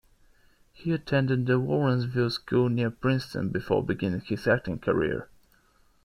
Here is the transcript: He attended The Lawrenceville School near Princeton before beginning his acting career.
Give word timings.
He 0.73 0.93
attended 0.93 1.45
The 1.45 1.59
Lawrenceville 1.59 2.31
School 2.31 2.69
near 2.69 2.89
Princeton 2.89 3.49
before 3.49 3.85
beginning 3.85 4.21
his 4.21 4.47
acting 4.47 4.79
career. 4.79 5.29